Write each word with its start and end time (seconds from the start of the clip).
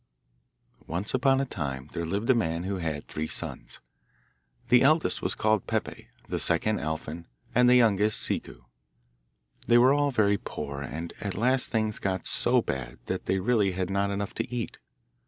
Once 0.87 1.13
upon 1.13 1.39
a 1.39 1.45
time 1.45 1.87
there 1.93 2.07
lived 2.07 2.31
a 2.31 2.33
man 2.33 2.63
who 2.63 2.77
had 2.77 3.05
three 3.07 3.27
sons. 3.27 3.79
The 4.69 4.81
eldest 4.81 5.21
was 5.21 5.35
called 5.35 5.67
Peppe, 5.67 6.07
the 6.27 6.39
second 6.39 6.79
Alfin, 6.79 7.27
and 7.53 7.69
the 7.69 7.75
youngest 7.75 8.19
Ciccu. 8.27 8.63
They 9.67 9.77
were 9.77 9.93
all 9.93 10.09
very 10.09 10.39
poor, 10.39 10.81
and 10.81 11.13
at 11.21 11.35
last 11.37 11.69
things 11.69 11.99
got 11.99 12.25
so 12.25 12.63
bad 12.63 12.97
that 13.05 13.27
they 13.27 13.37
really 13.39 13.73
had 13.73 13.91
not 13.91 14.09
enough 14.09 14.33
to 14.33 14.51
eat. 14.51 14.79